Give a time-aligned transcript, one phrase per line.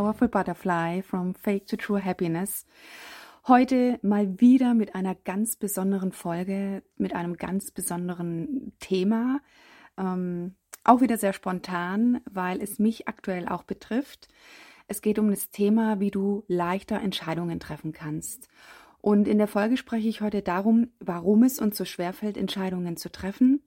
[0.00, 2.64] Powerful Butterfly from Fake to True Happiness.
[3.46, 9.42] Heute mal wieder mit einer ganz besonderen Folge, mit einem ganz besonderen Thema.
[9.98, 14.28] Ähm, auch wieder sehr spontan, weil es mich aktuell auch betrifft.
[14.88, 18.48] Es geht um das Thema, wie du leichter Entscheidungen treffen kannst.
[19.02, 23.12] Und in der Folge spreche ich heute darum, warum es uns so schwerfällt, Entscheidungen zu
[23.12, 23.62] treffen.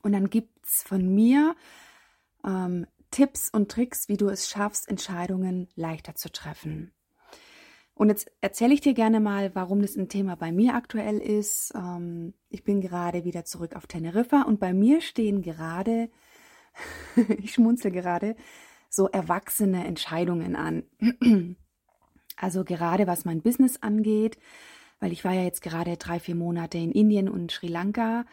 [0.00, 1.54] Und dann gibt es von mir
[2.46, 6.92] ähm, Tipps und Tricks, wie du es schaffst, Entscheidungen leichter zu treffen.
[7.94, 11.74] Und jetzt erzähle ich dir gerne mal, warum das ein Thema bei mir aktuell ist.
[11.74, 16.08] Ähm, ich bin gerade wieder zurück auf Teneriffa und bei mir stehen gerade,
[17.42, 18.36] ich schmunzel gerade,
[18.88, 20.84] so erwachsene Entscheidungen an.
[22.36, 24.38] also gerade was mein Business angeht,
[24.98, 28.24] weil ich war ja jetzt gerade drei, vier Monate in Indien und Sri Lanka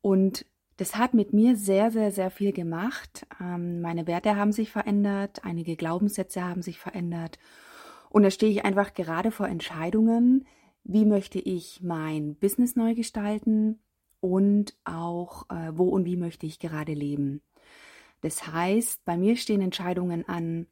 [0.00, 0.46] und
[0.78, 3.26] das hat mit mir sehr, sehr, sehr viel gemacht.
[3.40, 7.38] Ähm, meine Werte haben sich verändert, einige Glaubenssätze haben sich verändert.
[8.10, 10.46] Und da stehe ich einfach gerade vor Entscheidungen,
[10.84, 13.80] wie möchte ich mein Business neu gestalten
[14.20, 17.42] und auch, äh, wo und wie möchte ich gerade leben.
[18.20, 20.68] Das heißt, bei mir stehen Entscheidungen an,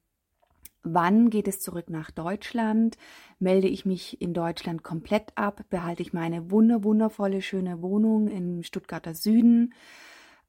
[0.87, 2.97] wann geht es zurück nach Deutschland,
[3.39, 8.63] melde ich mich in Deutschland komplett ab, behalte ich meine wunder, wundervolle, schöne Wohnung im
[8.63, 9.75] Stuttgarter Süden.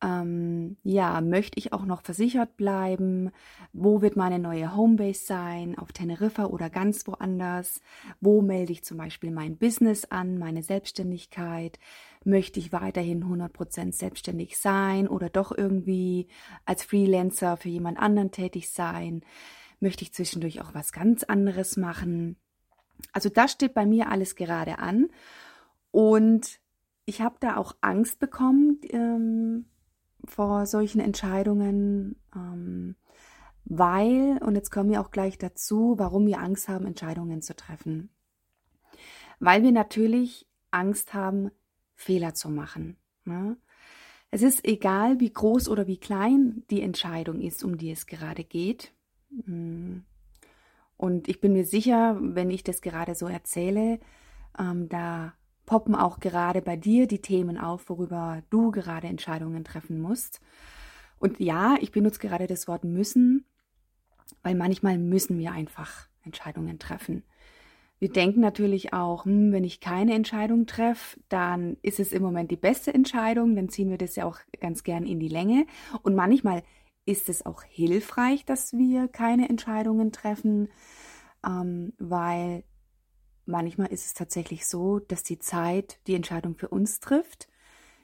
[0.03, 3.31] Ähm, ja, möchte ich auch noch versichert bleiben?
[3.73, 5.77] Wo wird meine neue Homebase sein?
[5.77, 7.81] Auf Teneriffa oder ganz woanders?
[8.21, 11.79] Wo melde ich zum Beispiel mein Business an, meine Selbstständigkeit?
[12.23, 16.27] Möchte ich weiterhin 100% selbstständig sein oder doch irgendwie
[16.65, 19.23] als Freelancer für jemand anderen tätig sein?
[19.79, 22.37] Möchte ich zwischendurch auch was ganz anderes machen?
[23.13, 25.09] Also das steht bei mir alles gerade an.
[25.91, 26.59] Und
[27.05, 29.65] ich habe da auch Angst bekommen ähm,
[30.25, 32.95] vor solchen Entscheidungen, ähm,
[33.65, 38.09] weil, und jetzt kommen wir auch gleich dazu, warum wir Angst haben, Entscheidungen zu treffen.
[39.39, 41.51] Weil wir natürlich Angst haben,
[41.95, 42.97] Fehler zu machen.
[43.25, 43.57] Ne?
[44.29, 48.43] Es ist egal, wie groß oder wie klein die Entscheidung ist, um die es gerade
[48.43, 48.93] geht.
[49.45, 50.03] Hm.
[50.97, 53.99] Und ich bin mir sicher, wenn ich das gerade so erzähle,
[54.57, 55.33] ähm, da
[55.65, 60.41] poppen auch gerade bei dir die Themen auf, worüber du gerade Entscheidungen treffen musst.
[61.19, 63.45] Und ja, ich benutze gerade das Wort müssen,
[64.43, 67.23] weil manchmal müssen wir einfach Entscheidungen treffen.
[67.99, 72.51] Wir denken natürlich auch, hm, wenn ich keine Entscheidung treffe, dann ist es im Moment
[72.51, 75.65] die beste Entscheidung, dann ziehen wir das ja auch ganz gern in die Länge.
[76.03, 76.61] Und manchmal
[77.07, 80.67] ist es auch hilfreich, dass wir keine Entscheidungen treffen,
[81.45, 82.65] ähm, weil
[83.45, 87.47] manchmal ist es tatsächlich so, dass die Zeit die Entscheidung für uns trifft.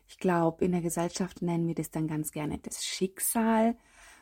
[0.08, 3.76] Ich glaube, in der Gesellschaft nennen wir das dann ganz gerne das Schicksal.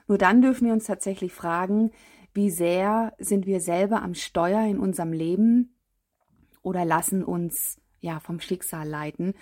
[0.07, 1.91] Nur dann dürfen wir uns tatsächlich fragen,
[2.33, 5.77] wie sehr sind wir selber am Steuer in unserem Leben
[6.63, 9.35] oder lassen uns ja vom Schicksal leiten.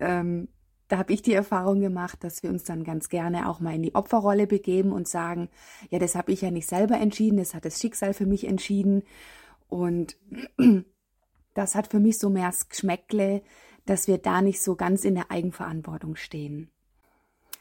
[0.00, 0.48] Ähm,
[0.88, 3.82] da habe ich die Erfahrung gemacht, dass wir uns dann ganz gerne auch mal in
[3.82, 5.48] die Opferrolle begeben und sagen,
[5.90, 9.02] ja, das habe ich ja nicht selber entschieden, das hat das Schicksal für mich entschieden.
[9.68, 10.16] Und
[11.54, 13.42] das hat für mich so mehr das Geschmäckle,
[13.84, 16.70] dass wir da nicht so ganz in der Eigenverantwortung stehen.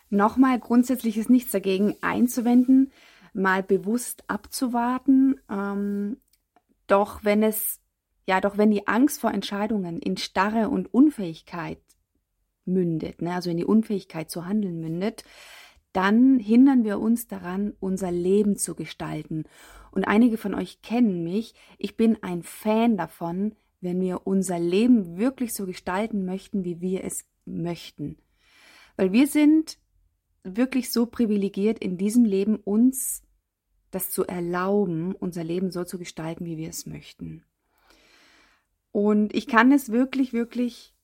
[0.10, 2.92] Nochmal grundsätzlich ist nichts dagegen einzuwenden,
[3.34, 5.40] mal bewusst abzuwarten.
[5.50, 6.18] Ähm,
[6.86, 7.80] doch wenn es,
[8.28, 11.80] ja, doch wenn die Angst vor Entscheidungen in Starre und Unfähigkeit
[12.66, 15.24] mündet, ne, also in die Unfähigkeit zu handeln mündet,
[15.94, 19.46] dann hindern wir uns daran, unser Leben zu gestalten.
[19.92, 21.54] Und einige von euch kennen mich.
[21.78, 27.04] Ich bin ein Fan davon, wenn wir unser Leben wirklich so gestalten möchten, wie wir
[27.06, 28.18] es möchten.
[28.98, 29.78] Weil wir sind
[30.44, 33.24] wirklich so privilegiert in diesem Leben, uns
[33.92, 37.44] das zu erlauben, unser Leben so zu gestalten, wie wir es möchten.
[38.92, 40.95] Und ich kann es wirklich, wirklich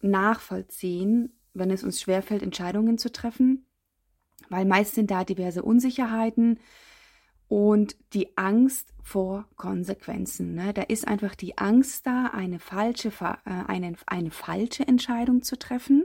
[0.00, 3.66] nachvollziehen, wenn es uns schwerfällt, Entscheidungen zu treffen,
[4.48, 6.58] weil meist sind da diverse Unsicherheiten
[7.48, 10.54] und die Angst vor Konsequenzen.
[10.54, 10.74] Ne?
[10.74, 16.04] Da ist einfach die Angst da, eine falsche, äh, eine, eine falsche Entscheidung zu treffen,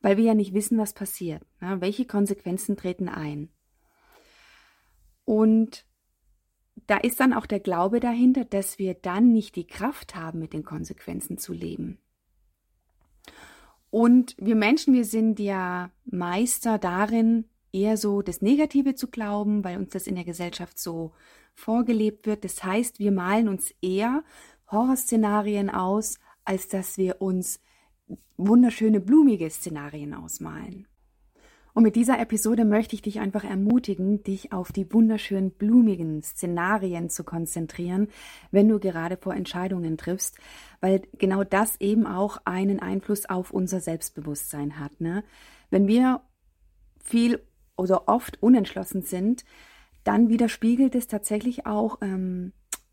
[0.00, 1.42] weil wir ja nicht wissen, was passiert.
[1.60, 1.80] Ne?
[1.80, 3.48] Welche Konsequenzen treten ein?
[5.24, 5.86] Und
[6.88, 10.52] da ist dann auch der Glaube dahinter, dass wir dann nicht die Kraft haben, mit
[10.52, 11.98] den Konsequenzen zu leben.
[13.92, 17.44] Und wir Menschen, wir sind ja Meister darin,
[17.74, 21.12] eher so das Negative zu glauben, weil uns das in der Gesellschaft so
[21.54, 22.42] vorgelebt wird.
[22.42, 24.24] Das heißt, wir malen uns eher
[24.70, 27.60] Horrorszenarien aus, als dass wir uns
[28.38, 30.88] wunderschöne blumige Szenarien ausmalen.
[31.74, 37.08] Und mit dieser Episode möchte ich dich einfach ermutigen, dich auf die wunderschönen blumigen Szenarien
[37.08, 38.08] zu konzentrieren,
[38.50, 40.36] wenn du gerade vor Entscheidungen triffst,
[40.80, 45.00] weil genau das eben auch einen Einfluss auf unser Selbstbewusstsein hat.
[45.00, 45.24] Ne?
[45.70, 46.20] Wenn wir
[47.02, 47.40] viel
[47.76, 49.44] oder oft unentschlossen sind,
[50.04, 52.52] dann widerspiegelt es tatsächlich auch ähm,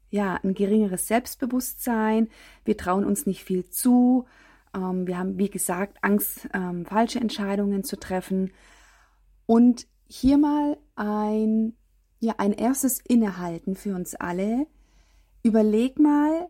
[0.10, 2.30] ja ein geringeres Selbstbewusstsein.
[2.64, 4.26] Wir trauen uns nicht viel zu
[4.74, 8.52] ähm, wir haben, wie gesagt, Angst, ähm, falsche Entscheidungen zu treffen.
[9.46, 11.74] Und hier mal ein,
[12.20, 14.68] ja, ein erstes Innehalten für uns alle.
[15.44, 16.50] Überleg mal,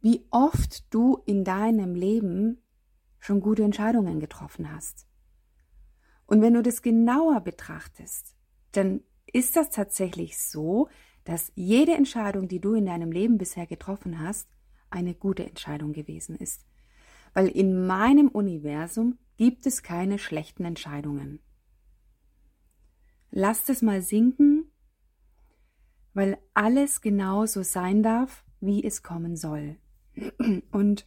[0.00, 2.62] wie oft du in deinem Leben
[3.18, 5.06] schon gute Entscheidungen getroffen hast.
[6.26, 8.34] Und wenn du das genauer betrachtest,
[8.72, 9.00] dann
[9.32, 10.88] ist das tatsächlich so,
[11.24, 14.48] dass jede Entscheidung, die du in deinem Leben bisher getroffen hast,
[14.88, 16.67] eine gute Entscheidung gewesen ist
[17.34, 21.40] weil in meinem Universum gibt es keine schlechten Entscheidungen.
[23.30, 24.70] Lasst es mal sinken,
[26.14, 29.76] weil alles genau so sein darf, wie es kommen soll.
[30.72, 31.06] Und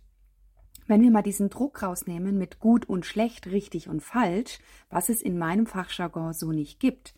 [0.87, 4.59] wenn wir mal diesen Druck rausnehmen mit gut und schlecht, richtig und falsch,
[4.89, 7.13] was es in meinem Fachjargon so nicht gibt,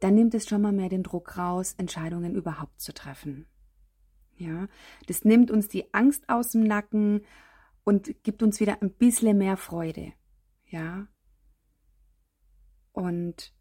[0.00, 3.46] dann nimmt es schon mal mehr den Druck raus, Entscheidungen überhaupt zu treffen.
[4.36, 4.68] Ja,
[5.06, 7.22] das nimmt uns die Angst aus dem Nacken
[7.84, 10.12] und gibt uns wieder ein bisschen mehr Freude.
[10.66, 11.06] Ja.
[12.92, 13.54] Und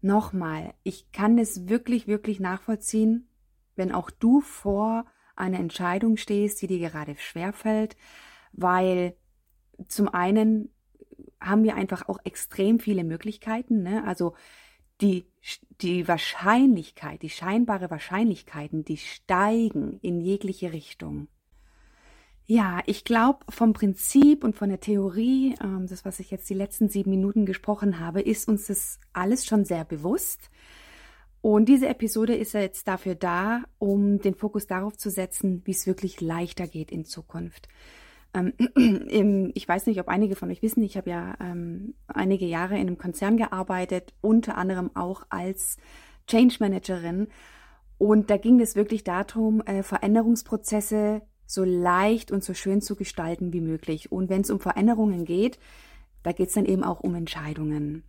[0.00, 3.28] nochmal, ich kann es wirklich, wirklich nachvollziehen,
[3.76, 5.06] wenn auch du vor
[5.36, 7.96] einer Entscheidung stehst, die dir gerade schwerfällt,
[8.52, 9.16] weil
[9.86, 10.74] zum einen
[11.40, 14.04] haben wir einfach auch extrem viele Möglichkeiten, ne?
[14.04, 14.34] also
[15.00, 15.30] die,
[15.80, 21.28] die Wahrscheinlichkeit, die scheinbare Wahrscheinlichkeiten, die steigen in jegliche Richtung.
[22.50, 26.54] Ja, ich glaube, vom Prinzip und von der Theorie, ähm, das, was ich jetzt die
[26.54, 30.48] letzten sieben Minuten gesprochen habe, ist uns das alles schon sehr bewusst.
[31.42, 35.72] Und diese Episode ist ja jetzt dafür da, um den Fokus darauf zu setzen, wie
[35.72, 37.68] es wirklich leichter geht in Zukunft.
[38.32, 38.54] Ähm,
[39.54, 42.86] ich weiß nicht, ob einige von euch wissen, ich habe ja ähm, einige Jahre in
[42.86, 45.76] einem Konzern gearbeitet, unter anderem auch als
[46.26, 47.28] Change Managerin.
[47.98, 53.54] Und da ging es wirklich darum, äh, Veränderungsprozesse so leicht und so schön zu gestalten
[53.54, 54.12] wie möglich.
[54.12, 55.58] Und wenn es um Veränderungen geht,
[56.22, 58.04] da geht es dann eben auch um Entscheidungen.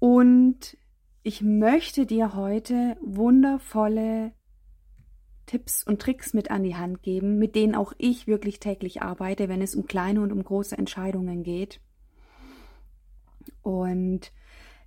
[0.00, 0.76] Und
[1.22, 4.32] ich möchte dir heute wundervolle
[5.46, 9.48] Tipps und Tricks mit an die Hand geben, mit denen auch ich wirklich täglich arbeite,
[9.48, 11.80] wenn es um kleine und um große Entscheidungen geht.
[13.62, 14.32] Und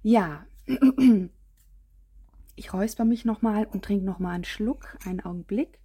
[0.04, 0.46] ja,
[2.58, 5.80] ich räusper mich nochmal und trinke nochmal einen Schluck, einen Augenblick.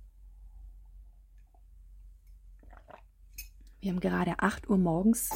[3.80, 5.30] Wir haben gerade 8 Uhr morgens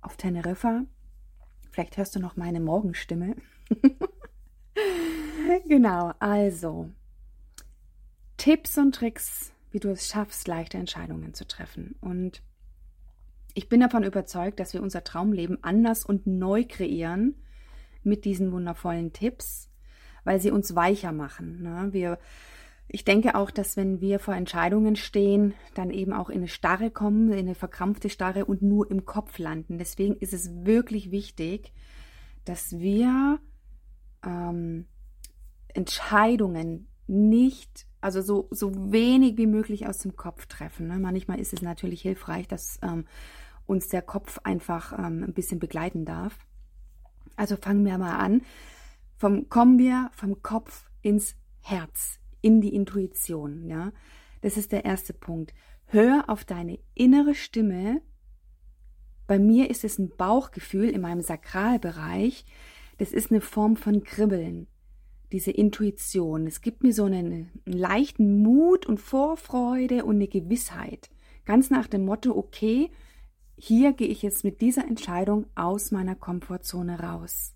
[0.00, 0.84] auf Teneriffa.
[1.70, 3.36] Vielleicht hörst du noch meine Morgenstimme.
[5.68, 6.88] genau, also
[8.38, 11.94] Tipps und Tricks, wie du es schaffst, leichte Entscheidungen zu treffen.
[12.00, 12.42] Und
[13.52, 17.34] ich bin davon überzeugt, dass wir unser Traumleben anders und neu kreieren
[18.02, 19.68] mit diesen wundervollen Tipps,
[20.24, 21.62] weil sie uns weicher machen.
[21.62, 21.88] Ne?
[21.92, 22.18] Wir
[22.92, 26.90] ich denke auch, dass wenn wir vor Entscheidungen stehen, dann eben auch in eine Starre
[26.90, 29.78] kommen, in eine verkrampfte Starre und nur im Kopf landen.
[29.78, 31.72] Deswegen ist es wirklich wichtig,
[32.44, 33.38] dass wir
[34.24, 34.86] ähm,
[35.68, 40.88] Entscheidungen nicht, also so, so wenig wie möglich aus dem Kopf treffen.
[40.88, 40.98] Ne?
[40.98, 43.06] Manchmal ist es natürlich hilfreich, dass ähm,
[43.66, 46.38] uns der Kopf einfach ähm, ein bisschen begleiten darf.
[47.36, 48.42] Also fangen wir mal an.
[49.16, 53.92] Vom, kommen wir vom Kopf ins Herz, in die Intuition, ja.
[54.40, 55.52] Das ist der erste Punkt.
[55.86, 58.00] Hör auf deine innere Stimme.
[59.26, 62.44] Bei mir ist es ein Bauchgefühl in meinem Sakralbereich.
[62.98, 64.66] Das ist eine Form von Kribbeln.
[65.32, 66.46] Diese Intuition.
[66.46, 71.10] Es gibt mir so einen, einen leichten Mut und Vorfreude und eine Gewissheit.
[71.44, 72.90] Ganz nach dem Motto, okay,
[73.56, 77.54] hier gehe ich jetzt mit dieser Entscheidung aus meiner Komfortzone raus.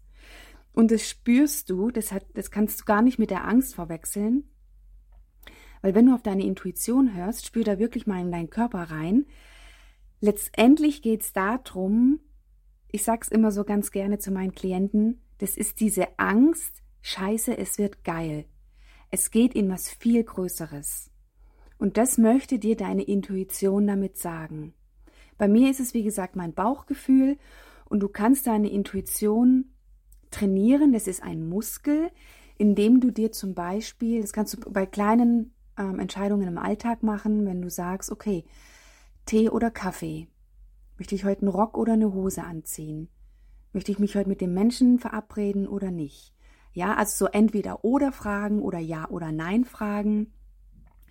[0.72, 4.44] Und das spürst du, das, hat, das kannst du gar nicht mit der Angst verwechseln,
[5.84, 9.26] weil wenn du auf deine Intuition hörst, spür da wirklich mal in deinen Körper rein.
[10.18, 12.20] Letztendlich geht es darum,
[12.90, 17.76] ich sag's immer so ganz gerne zu meinen Klienten, das ist diese Angst, scheiße, es
[17.76, 18.46] wird geil.
[19.10, 21.10] Es geht in was viel Größeres.
[21.76, 24.72] Und das möchte dir deine Intuition damit sagen.
[25.36, 27.36] Bei mir ist es, wie gesagt, mein Bauchgefühl
[27.84, 29.66] und du kannst deine Intuition
[30.30, 30.94] trainieren.
[30.94, 32.10] Das ist ein Muskel,
[32.56, 37.46] indem du dir zum Beispiel, das kannst du bei kleinen ähm, Entscheidungen im Alltag machen,
[37.46, 38.44] wenn du sagst, okay,
[39.26, 40.28] Tee oder Kaffee?
[40.98, 43.08] Möchte ich heute einen Rock oder eine Hose anziehen?
[43.72, 46.32] Möchte ich mich heute mit dem Menschen verabreden oder nicht?
[46.72, 50.32] Ja, also so entweder oder Fragen oder ja oder nein Fragen.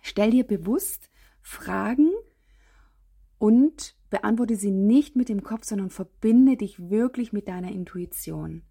[0.02, 1.10] Stell dir bewusst
[1.42, 2.12] Fragen
[3.38, 8.64] und beantworte sie nicht mit dem Kopf, sondern verbinde dich wirklich mit deiner Intuition.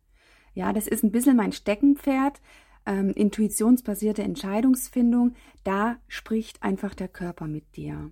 [0.54, 2.40] Ja, das ist ein bisschen mein Steckenpferd,
[2.86, 5.34] ähm, intuitionsbasierte Entscheidungsfindung.
[5.64, 8.10] Da spricht einfach der Körper mit dir.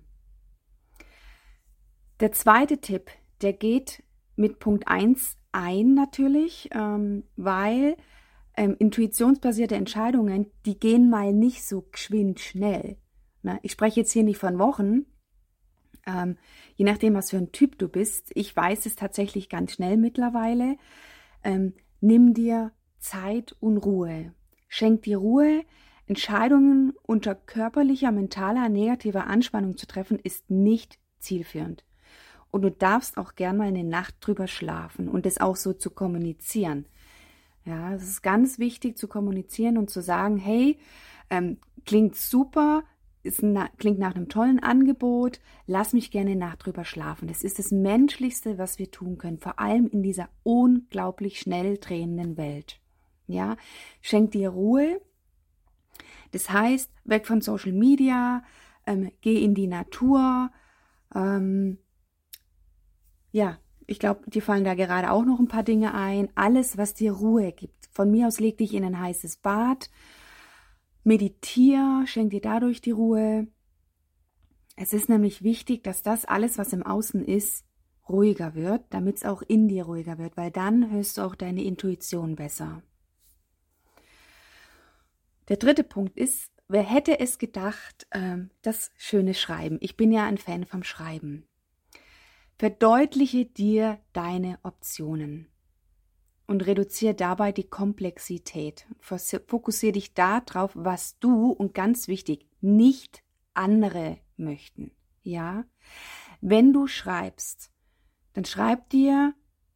[2.19, 3.09] Der zweite Tipp,
[3.41, 4.03] der geht
[4.35, 7.97] mit Punkt 1 ein natürlich, ähm, weil
[8.55, 12.97] ähm, intuitionsbasierte Entscheidungen, die gehen mal nicht so geschwind schnell.
[13.41, 15.05] Na, ich spreche jetzt hier nicht von Wochen,
[16.05, 16.37] ähm,
[16.75, 18.31] je nachdem, was für ein Typ du bist.
[18.35, 20.77] Ich weiß es tatsächlich ganz schnell mittlerweile.
[21.43, 24.33] Ähm, nimm dir Zeit und Ruhe.
[24.73, 25.65] Schenk dir Ruhe.
[26.07, 31.83] Entscheidungen unter körperlicher, mentaler, negativer Anspannung zu treffen, ist nicht zielführend.
[32.51, 35.89] Und du darfst auch gern mal eine Nacht drüber schlafen und es auch so zu
[35.89, 36.85] kommunizieren.
[37.65, 40.79] Ja, es ist ganz wichtig zu kommunizieren und zu sagen, hey,
[41.29, 42.83] ähm, klingt super,
[43.23, 47.27] ist na, klingt nach einem tollen Angebot, lass mich gerne Nacht drüber schlafen.
[47.27, 52.37] Das ist das Menschlichste, was wir tun können, vor allem in dieser unglaublich schnell drehenden
[52.37, 52.80] Welt.
[53.31, 53.57] Ja,
[54.01, 55.01] schenk dir Ruhe.
[56.31, 58.43] Das heißt, weg von Social Media,
[58.85, 60.51] ähm, geh in die Natur,
[61.13, 61.77] ähm,
[63.31, 66.29] ja, ich glaube, dir fallen da gerade auch noch ein paar Dinge ein.
[66.35, 67.89] Alles, was dir Ruhe gibt.
[67.91, 69.89] Von mir aus leg dich in ein heißes Bad,
[71.03, 73.47] meditier, schenk dir dadurch die Ruhe.
[74.77, 77.65] Es ist nämlich wichtig, dass das alles, was im Außen ist,
[78.07, 81.63] ruhiger wird, damit es auch in dir ruhiger wird, weil dann hörst du auch deine
[81.63, 82.81] Intuition besser.
[85.47, 89.77] Der dritte Punkt ist, wer hätte es gedacht, äh, das schöne Schreiben.
[89.81, 91.47] Ich bin ja ein Fan vom Schreiben.
[92.57, 95.47] Verdeutliche dir deine Optionen
[96.45, 98.85] und reduziere dabei die Komplexität.
[98.99, 104.91] Fokussiere dich darauf, was du und ganz wichtig, nicht andere möchten.
[105.23, 105.65] Ja?
[106.41, 107.71] Wenn du schreibst,
[108.33, 109.33] dann schreib dir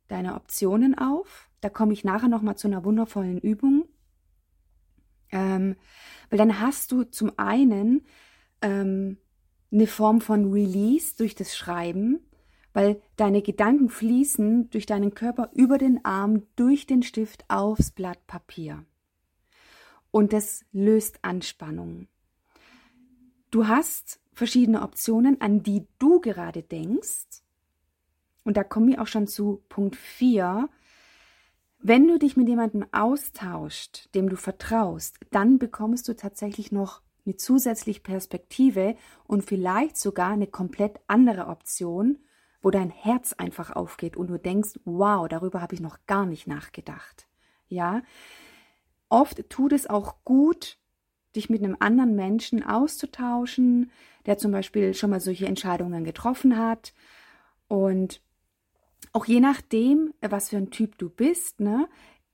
[0.07, 1.49] deine Optionen auf.
[1.61, 3.87] Da komme ich nachher nochmal zu einer wundervollen Übung.
[5.55, 5.75] Ähm,
[6.29, 8.05] weil dann hast du zum einen
[8.61, 9.17] ähm,
[9.71, 12.19] eine Form von Release durch das Schreiben
[12.75, 18.27] weil deine Gedanken fließen durch deinen Körper über den Arm, durch den Stift aufs Blatt
[18.27, 18.83] Papier.
[20.11, 22.09] Und das löst Anspannung.
[23.49, 27.43] Du hast verschiedene Optionen, an die du gerade denkst.
[28.43, 30.67] Und da kommen wir auch schon zu Punkt 4.
[31.87, 37.37] Wenn du dich mit jemandem austauscht, dem du vertraust, dann bekommst du tatsächlich noch eine
[37.37, 42.17] zusätzliche Perspektive und vielleicht sogar eine komplett andere Option
[42.65, 46.47] wo dein Herz einfach aufgeht und du denkst, wow, darüber habe ich noch gar nicht
[46.47, 47.27] nachgedacht.
[47.67, 48.01] Ja,
[49.07, 50.79] oft tut es auch gut,
[51.35, 53.91] dich mit einem anderen Menschen auszutauschen,
[54.25, 56.95] der zum Beispiel schon mal solche Entscheidungen getroffen hat.
[57.67, 58.19] Und
[59.13, 61.87] auch je nachdem, was für ein Typ du bist, ne,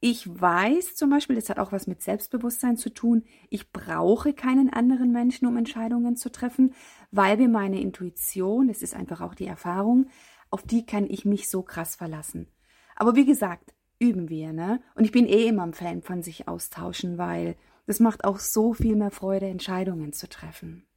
[0.04, 4.74] ich weiß zum Beispiel, das hat auch was mit Selbstbewusstsein zu tun, ich brauche keinen
[4.74, 6.74] anderen Menschen, um Entscheidungen zu treffen,
[7.12, 10.08] weil wir meine Intuition, das ist einfach auch die Erfahrung,
[10.50, 12.48] auf die kann ich mich so krass verlassen.
[12.96, 14.82] Aber wie gesagt, üben wir, ne?
[14.96, 18.74] Und ich bin eh immer ein Fan von sich austauschen, weil das macht auch so
[18.74, 20.88] viel mehr Freude, Entscheidungen zu treffen.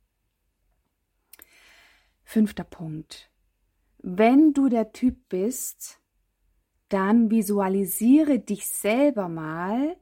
[2.25, 3.31] Fünfter Punkt.
[4.06, 5.99] Wenn du der Typ bist,
[6.90, 9.96] dann visualisiere dich selber mal,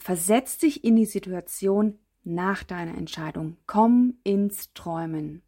[0.00, 5.42] versetz dich in die Situation nach deiner Entscheidung, komm ins Träumen.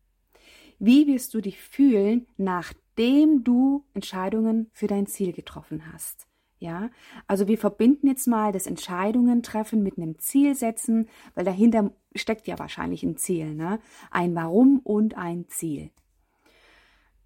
[0.78, 6.28] Wie wirst du dich fühlen, nachdem du Entscheidungen für dein Ziel getroffen hast?
[6.60, 6.88] Ja,
[7.26, 12.46] also wir verbinden jetzt mal das Entscheidungen treffen mit einem Ziel setzen, weil dahinter steckt
[12.46, 13.80] ja wahrscheinlich ein Ziel, ne?
[14.12, 15.90] Ein Warum und ein Ziel.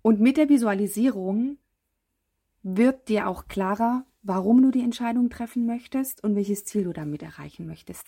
[0.02, 1.58] Und mit der Visualisierung
[2.62, 7.22] wird dir auch klarer, warum du die Entscheidung treffen möchtest und welches Ziel du damit
[7.22, 8.06] erreichen möchtest.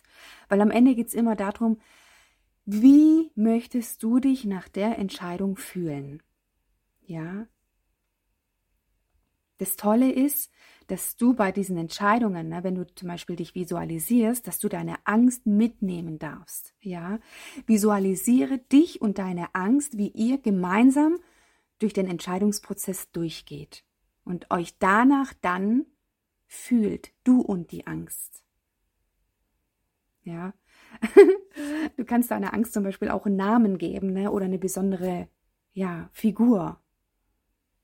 [0.48, 1.78] Weil am Ende geht es immer darum,
[2.66, 6.22] wie möchtest du dich nach der Entscheidung fühlen?
[7.02, 7.46] Ja?
[9.58, 10.50] Das Tolle ist,
[10.86, 14.96] dass du bei diesen Entscheidungen, ne, wenn du zum Beispiel dich visualisierst, dass du deine
[15.04, 16.74] Angst mitnehmen darfst.
[16.80, 17.18] Ja,
[17.66, 21.18] visualisiere dich und deine Angst, wie ihr gemeinsam
[21.80, 23.84] durch den Entscheidungsprozess durchgeht
[24.24, 25.86] und euch danach dann
[26.46, 28.44] fühlt, du und die Angst.
[30.22, 30.52] Ja,
[31.96, 34.30] du kannst deiner Angst zum Beispiel auch einen Namen geben ne?
[34.30, 35.28] oder eine besondere
[35.72, 36.80] ja, Figur.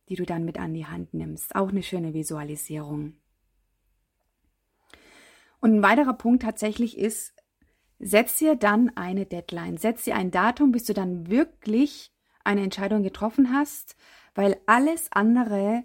[0.08, 1.54] die du dann mit an die Hand nimmst.
[1.56, 3.14] Auch eine schöne Visualisierung.
[5.60, 7.34] Und ein weiterer Punkt tatsächlich ist,
[7.98, 12.12] setz dir dann eine Deadline, setz dir ein Datum, bis du dann wirklich
[12.46, 13.96] eine Entscheidung getroffen hast,
[14.34, 15.84] weil alles andere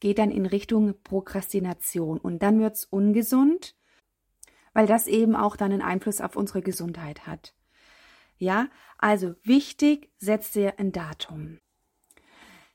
[0.00, 3.74] geht dann in Richtung Prokrastination und dann wird es ungesund,
[4.72, 7.54] weil das eben auch dann einen Einfluss auf unsere Gesundheit hat.
[8.38, 11.58] Ja, also wichtig, setz dir ein Datum.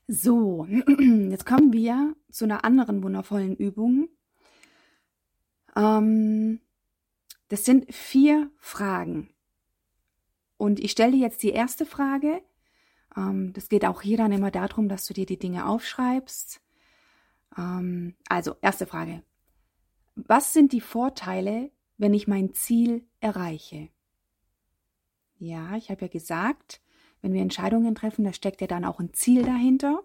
[0.08, 0.66] So,
[1.30, 4.08] jetzt kommen wir zu einer anderen wundervollen Übung.
[5.76, 6.60] Ähm,
[7.48, 9.30] das sind vier Fragen.
[10.56, 12.42] Und ich stelle jetzt die erste Frage.
[13.16, 16.60] Ähm, das geht auch hier dann immer darum, dass du dir die Dinge aufschreibst.
[17.56, 19.22] Ähm, also, erste Frage.
[20.14, 23.88] Was sind die Vorteile, wenn ich mein Ziel erreiche?
[25.38, 26.80] Ja, ich habe ja gesagt,
[27.20, 30.02] wenn wir Entscheidungen treffen, da steckt ja dann auch ein Ziel dahinter.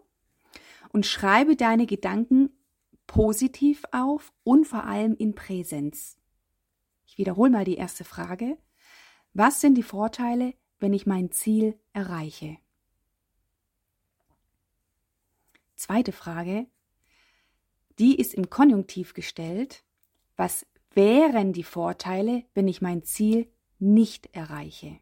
[0.94, 2.50] Und schreibe deine Gedanken
[3.08, 6.18] positiv auf und vor allem in Präsenz.
[7.06, 8.58] Ich wiederhole mal die erste Frage.
[9.34, 12.58] Was sind die Vorteile, wenn ich mein Ziel erreiche?
[15.78, 16.68] Zweite Frage.
[18.00, 19.84] Die ist im Konjunktiv gestellt.
[20.36, 25.00] Was wären die Vorteile, wenn ich mein Ziel nicht erreiche?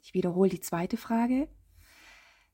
[0.00, 1.48] Ich wiederhole die zweite Frage.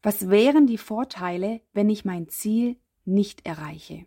[0.02, 4.06] Was wären die Vorteile, wenn ich mein Ziel nicht erreiche?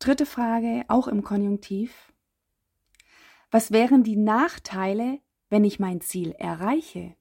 [0.00, 2.12] Dritte Frage, auch im Konjunktiv.
[3.52, 7.16] Was wären die Nachteile, wenn ich mein Ziel erreiche?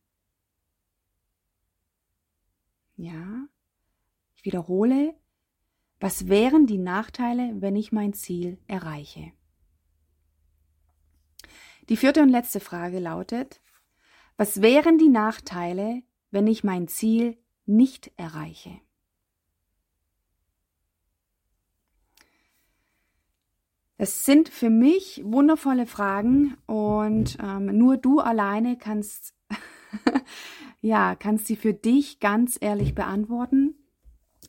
[2.95, 3.47] Ja,
[4.35, 5.15] ich wiederhole.
[5.99, 9.31] Was wären die Nachteile, wenn ich mein Ziel erreiche?
[11.89, 13.61] Die vierte und letzte Frage lautet,
[14.37, 16.01] was wären die Nachteile,
[16.31, 18.79] wenn ich mein Ziel nicht erreiche?
[23.97, 29.33] Es sind für mich wundervolle Fragen und ähm, nur du alleine kannst,
[30.83, 33.75] ja, kannst sie für dich ganz ehrlich beantworten.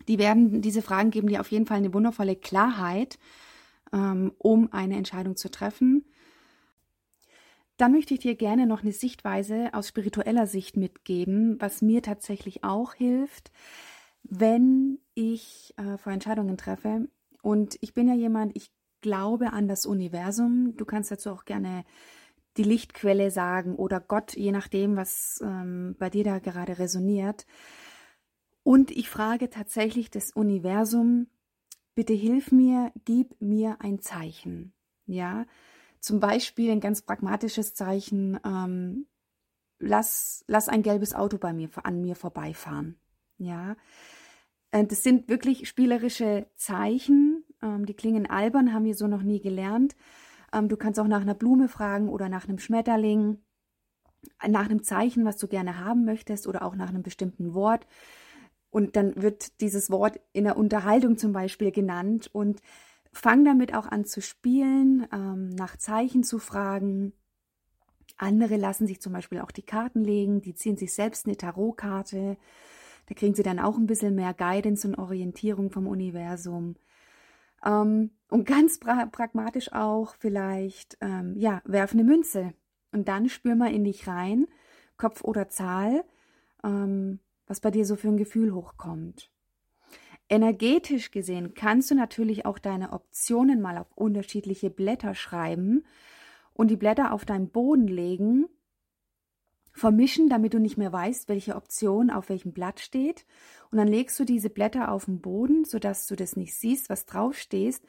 [0.09, 3.21] Die werden, diese Fragen geben dir auf jeden Fall eine wundervolle Klarheit,
[3.93, 6.05] ähm, um eine Entscheidung zu treffen.
[7.77, 12.65] Dann möchte ich dir gerne noch eine Sichtweise aus spiritueller Sicht mitgeben, was mir tatsächlich
[12.65, 13.53] auch hilft,
[14.25, 17.09] wenn ich äh, vor Entscheidungen treffe.
[17.43, 20.77] Und ich bin ja jemand, ich glaube an das Universum.
[20.77, 21.85] Du kannst dazu auch gerne
[22.57, 27.47] die Lichtquelle sagen oder Gott, je nachdem, was ähm, bei dir da gerade resoniert.
[28.63, 31.27] Und ich frage tatsächlich das Universum,
[31.95, 34.73] bitte hilf mir, gib mir ein Zeichen.
[35.07, 35.47] Ja,
[36.01, 39.07] zum Beispiel ein ganz pragmatisches Zeichen, ähm,
[39.79, 42.97] lass, lass ein gelbes Auto bei mir, an mir vorbeifahren.
[43.39, 43.77] Ja,
[44.71, 49.41] äh, das sind wirklich spielerische Zeichen, ähm, die klingen albern, haben wir so noch nie
[49.41, 49.95] gelernt.
[50.55, 53.39] Ähm, du kannst auch nach einer Blume fragen oder nach einem Schmetterling,
[54.47, 57.87] nach einem Zeichen, was du gerne haben möchtest oder auch nach einem bestimmten Wort.
[58.71, 62.61] Und dann wird dieses Wort in der Unterhaltung zum Beispiel genannt und
[63.15, 67.13] Fang damit auch an zu spielen, ähm, nach Zeichen zu fragen.
[68.17, 72.37] Andere lassen sich zum Beispiel auch die Karten legen, die ziehen sich selbst eine Tarotkarte.
[73.07, 76.75] Da kriegen sie dann auch ein bisschen mehr Guidance und Orientierung vom Universum.
[77.65, 82.53] Ähm, und ganz pra pragmatisch auch vielleicht, ähm, ja, werf eine Münze
[82.93, 84.47] und dann spür mal in dich rein,
[84.97, 86.05] Kopf oder Zahl,
[86.63, 89.31] ähm, was bei dir so für ein Gefühl hochkommt.
[90.29, 95.85] Energetisch gesehen kannst du natürlich auch deine Optionen mal auf unterschiedliche Blätter schreiben
[96.55, 98.47] und die Blätter auf deinen Boden legen,
[99.75, 103.27] vermischen, damit du nicht mehr weißt, welche Option auf welchem Blatt steht.
[103.71, 107.07] Und dann legst du diese Blätter auf den Boden, sodass du das nicht siehst, was
[107.07, 107.83] drauf steht.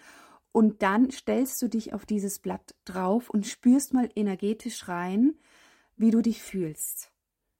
[0.51, 5.35] Und dann stellst du dich auf dieses Blatt drauf und spürst mal energetisch rein,
[5.95, 7.11] wie du dich fühlst.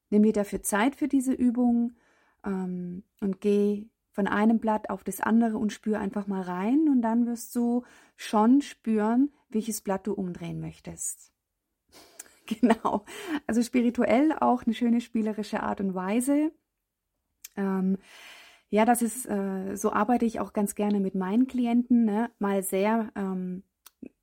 [0.10, 1.94] Nimm dir dafür Zeit für diese Übung
[2.44, 7.02] ähm, und geh von einem Blatt auf das andere und spür einfach mal rein und
[7.02, 7.84] dann wirst du
[8.16, 11.35] schon spüren, welches Blatt du umdrehen möchtest.
[12.62, 13.06] genau.
[13.48, 16.52] Also spirituell auch eine schöne spielerische Art und Weise.
[17.56, 17.98] Ähm,
[18.70, 22.32] ja, das ist, äh, so arbeite ich auch ganz gerne mit meinen Klienten, ne?
[22.40, 23.64] mal sehr, ähm,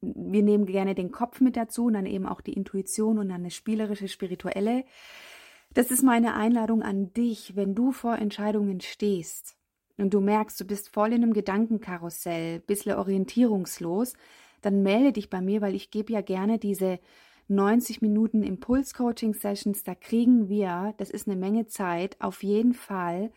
[0.01, 3.41] wir nehmen gerne den Kopf mit dazu und dann eben auch die Intuition und dann
[3.41, 4.85] eine spielerische, spirituelle.
[5.73, 9.57] Das ist meine Einladung an dich, wenn du vor Entscheidungen stehst
[9.97, 14.15] und du merkst, du bist voll in einem Gedankenkarussell, bisschen orientierungslos,
[14.61, 16.99] dann melde dich bei mir, weil ich gebe ja gerne diese
[17.55, 23.31] 90 Minuten Impuls-Coaching-Sessions, da kriegen wir, das ist eine Menge Zeit, auf jeden Fall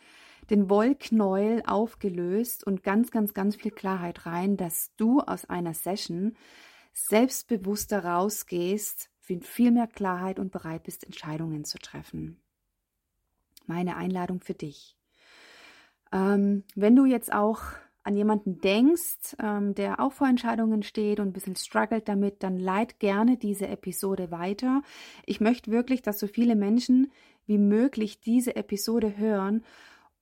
[0.50, 6.36] den Wollknäuel aufgelöst und ganz, ganz, ganz viel Klarheit rein, dass du aus einer Session
[6.94, 12.40] selbstbewusster rausgehst, viel mehr Klarheit und bereit bist, Entscheidungen zu treffen.
[13.66, 14.96] Meine Einladung für dich.
[16.12, 17.64] Ähm, wenn du jetzt auch
[18.06, 22.58] an jemanden denkst, ähm, der auch vor Entscheidungen steht und ein bisschen struggelt damit, dann
[22.58, 24.84] leit gerne diese Episode weiter.
[25.26, 27.12] Ich möchte wirklich, dass so viele Menschen
[27.48, 29.64] wie möglich diese Episode hören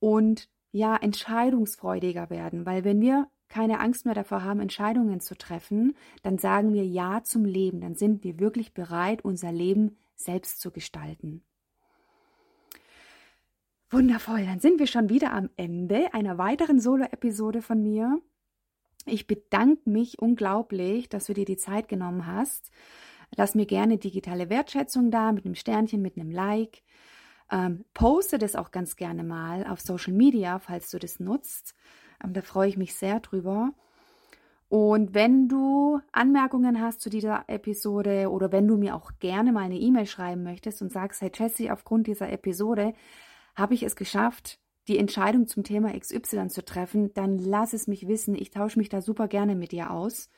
[0.00, 5.94] und ja, entscheidungsfreudiger werden, weil wenn wir keine Angst mehr davor haben, Entscheidungen zu treffen,
[6.22, 10.72] dann sagen wir Ja zum Leben, dann sind wir wirklich bereit, unser Leben selbst zu
[10.72, 11.44] gestalten.
[13.94, 18.20] Wundervoll, dann sind wir schon wieder am Ende einer weiteren Solo-Episode von mir.
[19.06, 22.72] Ich bedanke mich unglaublich, dass du dir die Zeit genommen hast.
[23.36, 26.82] Lass mir gerne digitale Wertschätzung da mit einem Sternchen, mit einem Like.
[27.52, 31.76] Ähm, poste das auch ganz gerne mal auf Social Media, falls du das nutzt.
[32.24, 33.74] Ähm, da freue ich mich sehr drüber.
[34.68, 39.60] Und wenn du Anmerkungen hast zu dieser Episode oder wenn du mir auch gerne mal
[39.60, 42.92] eine E-Mail schreiben möchtest und sagst, hey Jessie, aufgrund dieser Episode
[43.54, 48.06] habe ich es geschafft, die Entscheidung zum Thema XY zu treffen, dann lass es mich
[48.06, 48.34] wissen.
[48.34, 50.28] Ich tausche mich da super gerne mit dir aus.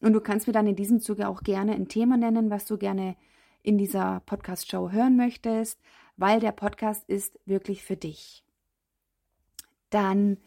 [0.00, 2.76] Und du kannst mir dann in diesem Zuge auch gerne ein Thema nennen, was du
[2.76, 3.16] gerne
[3.62, 5.80] in dieser Podcast-Show hören möchtest,
[6.16, 8.44] weil der Podcast ist wirklich für dich.
[9.90, 10.38] Dann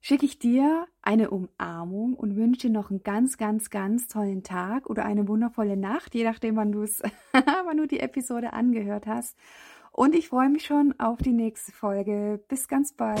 [0.00, 4.88] schicke ich dir eine Umarmung und wünsche dir noch einen ganz, ganz, ganz tollen Tag
[4.88, 6.74] oder eine wundervolle Nacht, je nachdem, wann,
[7.32, 9.36] wann du die Episode angehört hast.
[9.98, 12.38] Und ich freue mich schon auf die nächste Folge.
[12.46, 13.18] Bis ganz bald.